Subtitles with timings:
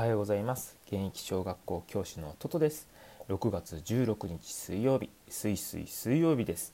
[0.00, 0.78] はようございます。
[0.86, 2.88] 現役小学校教師のトトです。
[3.28, 5.10] 6月16日水曜日。
[5.28, 6.72] 水水水曜日です。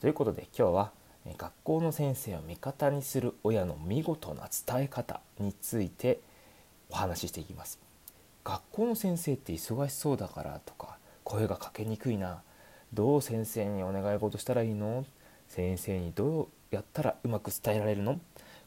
[0.00, 0.90] ということで今日は
[1.38, 6.18] 学校の先生を味方にする親の見事な伝え方について
[6.90, 7.78] お話ししていきます。
[8.42, 12.42] 学校の先生って忙しそうだからとか声がかけにくいな。
[12.92, 15.06] どう先生にお願い事したらいいの？
[15.46, 18.18] 先生にどうやったらうまく伝えられるの？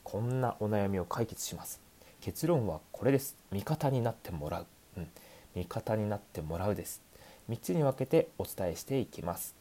[0.05, 1.81] こんなお悩みを解決します。
[2.21, 3.35] 結論はこれです。
[3.51, 4.65] 味方になってもらう、
[4.97, 5.07] うん、
[5.55, 7.01] 味方になってもらうです。
[7.49, 9.55] 3つに分けてお伝えしていきます。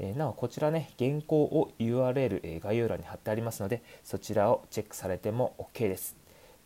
[0.00, 6.16] えなおこちらね原稿を URL、え概要欄に貼ってありますのでそちらをチェックされても OK です。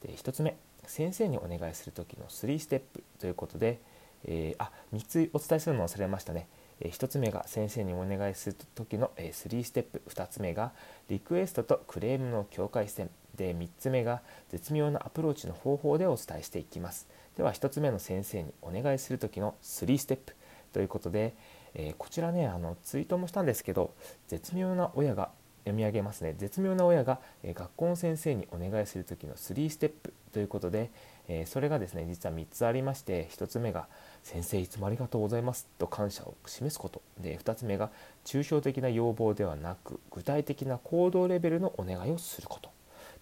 [0.02, 3.80] で1つ目先生にお願いする時の3ステップということで、
[4.24, 6.48] えー、あ3つお伝えするの忘れましたね。
[6.80, 10.02] 1つ目が先生にお願いする時の3ステップ。
[10.09, 10.72] 2つ目が
[11.09, 13.09] リクエストとクレームの境界線。
[13.42, 17.09] で3つ目が絶妙なアプローチの方法でお伝えしていきます。
[17.37, 20.37] では1つ目の先生にお願いする時の3ステップ
[20.73, 21.34] ということで、
[21.75, 23.94] えー、こちらねあのツイートもしたんですけど
[24.28, 25.30] 絶妙な親が
[25.64, 26.34] 読み上げますね。
[26.39, 30.92] 絶妙な親が、えー、学校の先生にお願いする時の3ステップということで、
[31.27, 33.89] えー、それがですね実は3つありまして1つ目が
[34.22, 37.02] 「先生いつもありがとうございます」と感謝を示すこと。
[37.20, 37.91] で2つ目が
[38.24, 42.70] 抽象的な要望ではなく具体的な行動レベルのお願いをすること。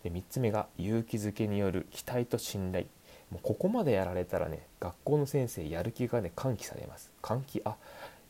[0.03, 2.87] で3つ目が勇気づけによる期待と信頼。
[3.31, 7.13] もうここまでやられたらね学校の先生やる気がね喚起されます。
[7.23, 7.77] 喚起あ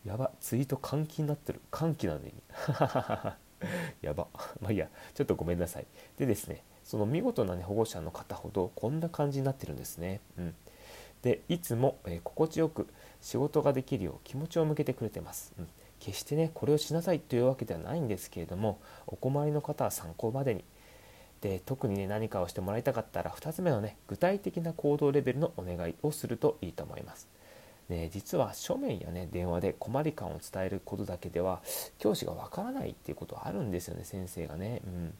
[0.05, 1.61] やばツイート換気になってる。
[1.71, 2.33] 歓喜なんで
[4.03, 4.27] やば。
[4.61, 4.89] まあいいや。
[5.15, 5.87] ちょっとごめんなさい。
[6.17, 10.55] でですねその見事な、ね、保護者の方ほどこんな感じになってるんですね、うん、
[11.23, 12.89] でいつも、えー、心地よく
[13.21, 15.69] 仕事ができるよう気持ちを向けてくれてます、うん、
[16.01, 20.65] 決してねこれをしなさいというわけではないんですけれどもお困りの方は参考までに
[21.41, 27.29] で特にね何かをしてもらいたかったら2つ目のね具体的な行動レベルのお願いをするといいと思います。
[27.89, 31.61] で実は書面やね電話で困り感を伝えることだけでは
[31.99, 35.15] 教師がわからないっていうことはあるんですよね先生がね、うん、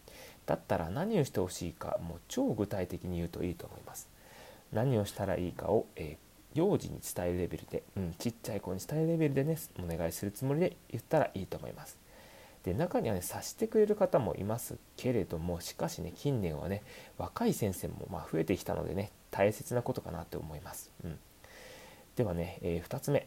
[0.47, 4.09] だったら何をしてほしいかもう超具体的に言うといいと思います。
[4.73, 11.99] 何をしたらいいかを、えー、幼児に伝えるレベルで、うん、ちっちゃい子に伝えるレベルでねお願いするつもりで言ったらいいと思います。
[12.65, 16.83] で中にはね察してくれる方もいますけれどもしかしね近年はね
[17.17, 21.19] 若い先生もま増えてきたのでね大切なことかなと思います、うん、
[22.17, 23.27] ではね、えー、2つ目。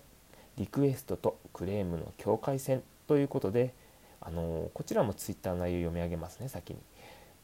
[0.57, 3.73] リクエストとクレームの境界線ということで、
[4.21, 6.79] あのー、こちらも Twitter の内容読み上げますね先に。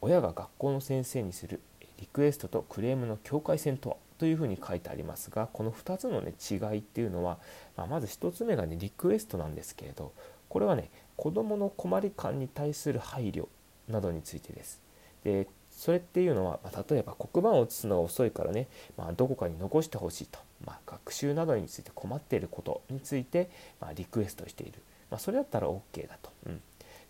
[0.02, 1.60] 親が学校の先生にする
[2.00, 7.40] リクエストとクレームの境界線とはというふうに書いてありますがこの2つの、ね、違いっていうのは、
[7.76, 10.14] まあ、まず1つ目がねリクエストなんですけれど
[10.50, 13.50] これはね子どもの困り感に対する配慮
[13.90, 14.82] などについてです。
[15.26, 23.50] でそれっていうのは、まあ、例えば黒板を写すのが遅いからね、まあ、どこかに残してほしいと、まあ、学習などについて困っていることについて、
[23.82, 24.80] まリクエストしている、
[25.12, 26.32] まそれだったら OK だと。
[26.48, 26.62] うん。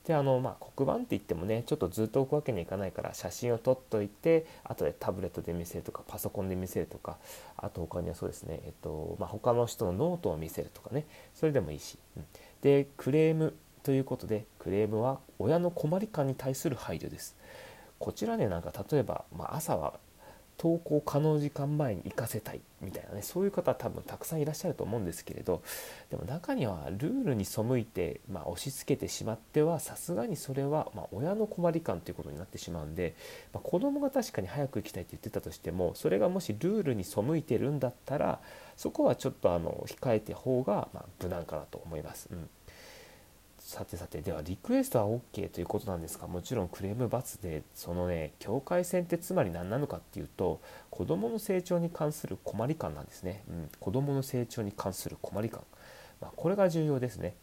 [0.08, 7.18] であのまあ、黒板って言ってもねちょっとずっと置くわけにはいかないから写真を撮っといて後でタブレットで見せるとかパソコンで見せるとか
[7.58, 11.06] あと他にはそうですね、えっとまあ、他の人のノートを見せるとかね。
[11.36, 12.26] それでもいいし、うん、
[12.62, 13.54] でクレーム
[13.84, 17.36] ということでクレームは親の困り感に対する配慮です
[18.00, 20.00] こちらねなんか例えば、まあ、朝は
[20.60, 25.64] 登校可能時間前に行かせたいみたいなねそういう方多分たくさんいらっしゃると思うんですけれど
[26.10, 33.16] でも中にはルールに背いて、まあ、押し付けてしまってはさすがにそれは、ま親の困り感ということになってしまうんで、
[33.54, 38.40] まあ、子供が確かに早く行きたいって言ってたとしてもそれがもしルールに背いてるんだったら
[38.76, 42.28] そこはちょっとあの控えて方が、ま無難かなと思います。
[42.32, 42.50] うん
[43.70, 50.60] さてさてではリクエストは OK ということなんですがもちろんクレーム×でそのね境界線ってつまり何なのかっていうと
[50.90, 55.62] 子どもの成長に関する困り感なんですね、うん、子どもの成長に関する困り感、
[56.20, 57.36] まあ、これが重要ですね。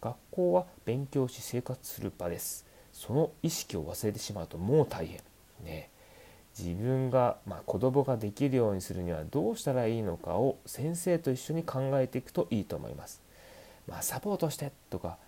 [0.00, 2.64] 学校は勉強し生活する場です。
[2.94, 5.20] その意識を忘れてしまうともう大変。
[5.62, 5.90] ね。
[6.58, 13.20] 自分が、まあ、子供ができるようにするにはどうしたらいいのかを先生と一緒に考えていくといいと思います。
[13.86, 15.18] まあ、サポートしてとか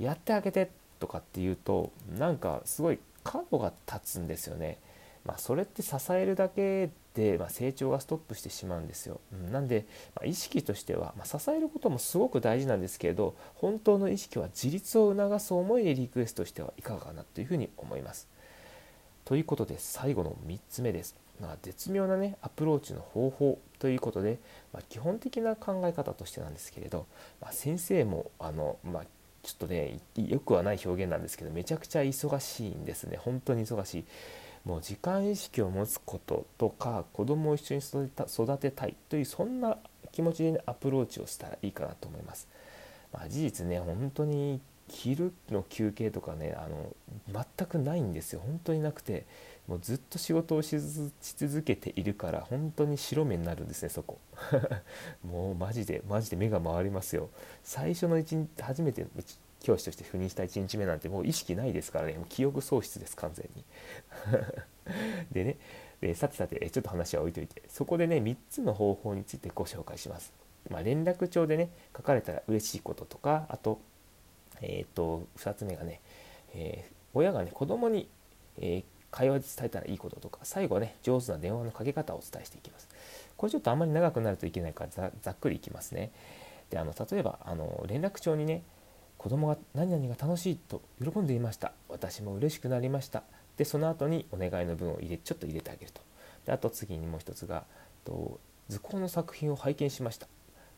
[0.00, 4.78] やってあげてとかっていうとなんかすごい角が立つんですよね。
[5.24, 9.20] まあ、それって支えるだけで、ま成長がストップしてしまうんですよ。
[9.52, 9.84] なんで、
[10.18, 18.28] ま意識としては、ま支えることもすごく大事なんですけれど本当の意識は自立を促す思いでリクエストしてはいかがかなというふうに思います。
[19.24, 21.14] ということで最後の3つ目です。
[21.40, 24.38] まあ、絶妙なねアプローチの方法ということで、
[24.72, 27.06] まあ、基本的な考え方としてなんですけれど、
[27.40, 29.04] まあ、先生もあの、まあ、
[29.42, 33.18] ちょっとねよくはない表現なんですけどめちゃくちゃ忙しいんですね。
[33.18, 34.04] 本当に忙しい。
[34.64, 39.78] もう時間意識を持つこととか子供を一緒に育てたいというそんな
[40.12, 42.46] 気持ちで、ね、アプローチをしたらいいかなと思います。
[43.12, 46.94] まあ、事実ね本当に昼の休憩とかねあの
[47.56, 48.40] 全くないんですよ。
[48.44, 49.26] 本当になくて。
[49.70, 54.18] もうずっと仕事をし続けているから本当に白目になるんですねそこ。
[55.22, 57.30] もうマジでマジで目が回りますよ。
[57.62, 59.06] 最初の1日初めて
[59.60, 62.14] 教師として赴任した1日目なんてもう意識ないですからね。
[62.14, 63.64] もう記憶喪失です完全に。
[65.30, 65.56] でね
[66.00, 67.62] でさてさてちょっと話は置いといて。
[67.68, 70.32] そこでね3つの方法についてご紹介します、
[70.68, 73.78] まあ、連絡帳でね書かれたら嬉しいこととかあと
[74.62, 76.00] えっ、と2つ目がね、
[76.54, 78.08] えー、親がね子供に、
[78.58, 82.88] えー、会話で伝えたらいいこととか最後はね上手な電話のかけ方をお伝えしていきます。
[83.36, 86.12] これちょっとあんまり長くなるといけないからざっくりいきますね。
[86.70, 88.62] であの例えばあの連絡帳にね
[89.18, 91.72] 子供が何々が楽しいと喜んでいました。
[91.88, 93.22] 私も嬉しくなりました。
[93.56, 96.00] でその後にお願いの文を入れちょっと入れてあげると。
[96.46, 97.64] であと次にもう一つが
[98.04, 100.28] と図工の作品を拝見しました、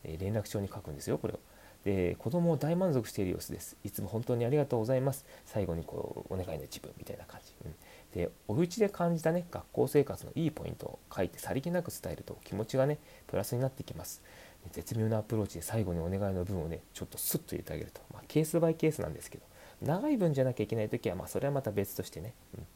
[0.02, 1.38] え連絡帳に書くんですよこれを。
[1.84, 3.76] で子供を大満足している様子です。
[3.84, 5.24] いつも本当にありがとうございます。
[5.46, 7.74] 最後にこうお願いの一文みたいな感じ、うん、
[8.14, 14.22] でお家で感じたね学校生活のいいポイントを書いてさりげなく伝えると気持ちがねプラスになってきます。
[14.70, 19.44] 絶妙なアプローチで最後にお願いの文をねちょっとスッと入れてあげると、まあ、ケースバイケースなんですけど。
[19.84, 22.66] 長い文じゃなきゃいけない時はまあそれはまた別としてね、うん、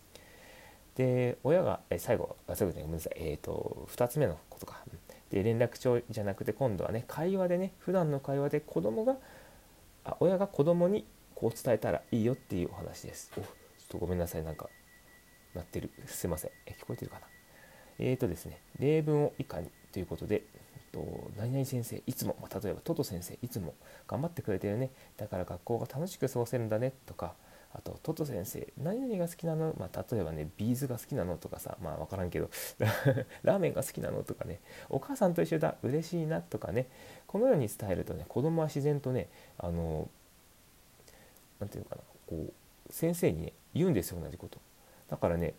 [0.96, 3.12] で親がえ最後あ最後でごめんなさい。
[3.16, 4.82] えっ、ー、と2つ目のことか、
[5.30, 9.16] で連絡帳じゃなくて今度はね会話でね普段の会話で子供が
[10.04, 13.30] あ親が子供にこう伝えたらいいよっていうお話です。
[13.36, 13.46] おちょっ
[13.88, 14.44] とごめんなさい。
[14.44, 14.68] なんか
[15.56, 15.90] なってる。
[16.06, 16.50] すいません。
[16.66, 17.26] え聞こえてるかな？
[17.98, 20.42] えーとですね例文を以下にということで
[20.92, 23.74] と何々先生いつも、まあ、例えばトト先生いつも
[24.06, 24.90] 頑張ってくれてるね。
[25.16, 26.92] だから学校が楽しく過ごせるんだね。
[27.06, 27.34] とか
[27.74, 31.36] あとトト先生何々が好きなの、まあ、例えばねビーズが好きなの？
[31.36, 32.50] とかさまあ分からんけど。
[33.42, 34.22] ラーメンが好きなの？
[34.22, 34.60] とかね。
[34.88, 35.76] お母さんと一緒だ。
[35.82, 36.40] 嬉しいな？
[36.40, 36.86] とかね。
[37.26, 39.28] このように伝えるとね子供は自然とね
[39.58, 40.08] あの
[41.60, 42.02] 何て言うかな。
[42.26, 44.58] こう先生にね言うんですよ同じこと。
[45.08, 45.54] だからね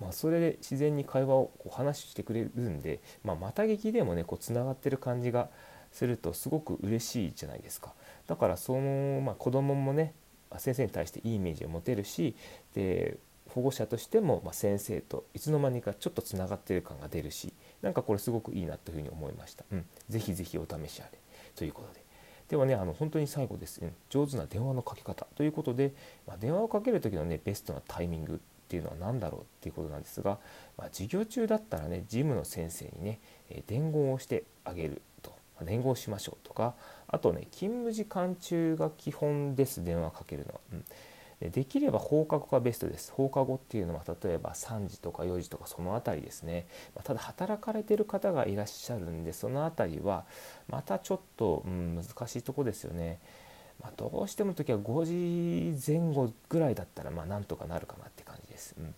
[0.00, 5.48] まあ、それで自然に会話をこう話してくれるんで、まあ、また聞きでもねこうつながってる感じが
[5.92, 7.92] するとすごく嬉しいじゃないですか。
[8.26, 10.12] だからその、まあ、子供もね
[10.58, 12.34] 先生に対していいイメージを持てるし
[12.74, 13.16] で
[13.50, 17.52] 保護者としても、ま先生といつの間にかちょっとつながってる感が出るし
[17.82, 19.64] なんかこれすごくいいなというふうに思いました。
[19.70, 21.18] うん、ぜひぜひお試しあれ。
[21.54, 22.02] ということで。
[22.48, 23.80] ではね、あの本当に最後です。
[23.80, 25.26] ね、上手な電話のかけ方。
[25.34, 25.94] ということで、
[26.26, 28.40] まあ、電話をかける時のね、ベストなタイミング。
[28.74, 30.38] っていうのは何だろうっていうことなんですが、
[30.76, 36.74] まあ、授業中だったらね事務の先生にね、え伝言をしてあげると、ま伝言しましょうとか
[37.06, 40.60] あとね勤務時間中が基本です電話かけるのは。
[40.72, 40.84] うん
[41.40, 43.12] できれば放課後がベストです。
[43.12, 46.66] 放課後っていうのは例えば3時とか4時とかその辺りですね。
[46.94, 50.24] まただ働かれてる方がいらっしゃるんでその辺りは
[50.68, 53.18] またちょっと、うん、難しいとこですよね。
[53.80, 58.74] まあ、どうしても時は5時前後ぐらいだったらまあなんとかなるかなって感じです。
[58.78, 58.94] うん、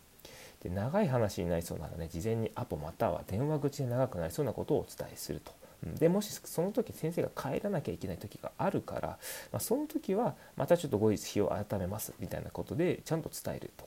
[0.63, 5.53] で長い話になりそうならね事前にアポまたは電話口で長くなりそうなことをお伝えすると。
[5.99, 9.09] でもしその時先生が帰らなきゃいけない時があるから、
[9.53, 13.87] まあ、その時はまたちょっと後日日を改めますみたいなことでちゃんと伝えると。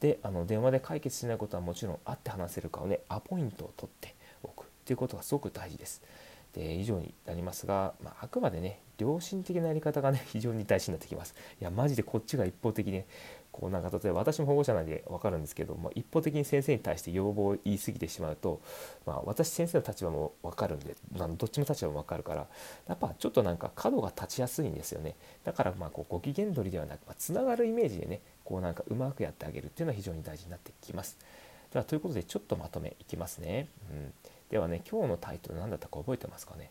[0.00, 6.02] であの電話で解決しないことはもちろん会って話せるかをねアポイントを取っておくっていうことがすごく大事です。
[6.56, 11.34] で以上になりますが、まあ、あくまでね良心的なやり方がね 非常に大事になってきます。
[11.60, 13.06] いやマジでこっちが一方的に、ね、
[13.52, 18.62] こうなんか例えば私も保護者なんで分かるんですけど、まあ、一方的に先生に対して要望を言い過ぎてしまうと、
[19.04, 22.46] まあ、私先生の立場も分かるんで、まあ、どっちの立場も分かるから
[22.86, 31.18] やっぱちょっとなんか角が立ちやすいんですよねだからまあこうご機嫌取りではなく、まあ、がるイメージでねこうなんかうまくやってあげるっていうのは非常に大事になってきます。
[31.72, 33.68] ではということでちょっとまとめいきますね。
[33.90, 34.12] うん、
[34.50, 36.70] ではね今日のタイトル何だったか覚えてますかね？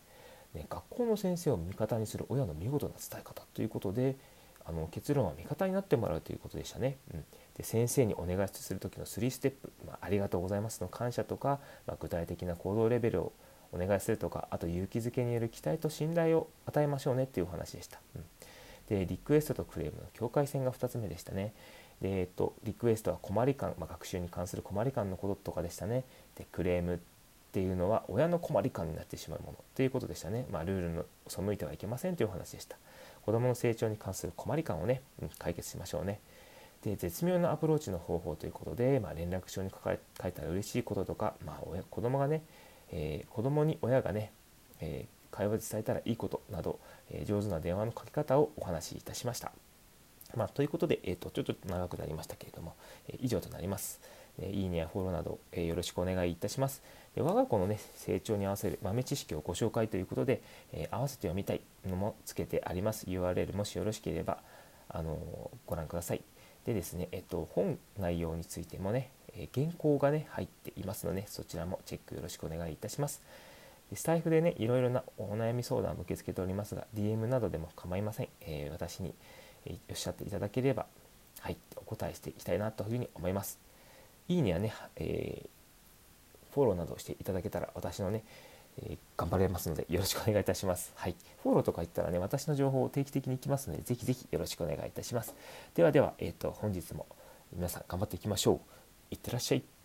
[0.54, 4.16] ね学校の先生を味方にする親の見事な伝え方ということで
[4.64, 6.96] あの結論は味方になってもらうということでしたね。
[7.14, 7.24] うん
[7.56, 13.32] で先生にお願いする時の3ステップ、まあ、ありがとうございますの感謝とか、まあ、具体的な行動レベルを
[13.72, 17.98] お願いするとかあと勇気づけによる期待と信頼を与えましょうねっていうお話でした。
[18.14, 18.24] うん、
[18.88, 21.54] でリクエストとクレームの境界線が2つ目でしたね。
[22.02, 26.04] でえっと、リクエストは困り感、まあ、学習に関する困り感のこととかでしたね。
[26.36, 27.00] でクレーム
[27.48, 30.46] っていうのは親の困り感になってしまうものということでしたね。
[30.50, 32.76] まあ、ルールの背いてはいけませんというお話でした。
[33.24, 36.20] 子どもの成長に関する困り感をね、うん、解決しましょうね。
[36.82, 42.42] で絶妙なアプローチの方法ということで、まあ、連絡帳に書いたら嬉しいこととか、まあ、親子供がね、
[42.92, 44.32] えー、子供に親がね、
[44.80, 46.78] えー、会話で伝えたらいいことなど、
[47.10, 49.52] えー、上手な電話の書き方をお話しいたしました。
[50.36, 52.74] まあ、ということで、えーと、ちょっと長くなりましたけれども、
[53.08, 54.00] え以上となります。
[54.38, 56.82] でいいねやフォローなど、え、よろしくお願いいたします。
[57.22, 60.42] 我が子のね成長に合わせる豆知識をご紹介ということで、
[60.72, 64.38] えー、合わせて読みたいのもつけてあります URL もしよろしければ
[64.88, 66.22] あのご覧ください。
[66.64, 73.22] でですね、えっと、本内容についてもね、え原稿がね入っていますのでそちらもチェックよろしくお願いいたします。
[73.94, 79.14] スタイフでねいろいろなお悩み相談を受け付けておりますが DM などでも構いません、え、私に、
[79.64, 80.86] え、おっしゃっていただければ
[81.38, 83.60] はいお答えしていきたいなというふうに思います
[84.28, 85.48] いいねやね、えー、
[86.56, 88.24] フォローなどしていただけたら私のね、
[88.82, 90.90] え頑張れますのでよろしくお願いいたします。
[90.96, 91.14] はい。
[91.42, 95.34] フォローとか言ったらね私の情報を定期的に行きますのでぜひぜひよろしくお願いいたします。
[95.74, 97.04] ではでは、えーと、と本日も
[97.52, 98.60] 皆さん頑張っていきましょう。
[99.10, 99.75] いってらっしゃい。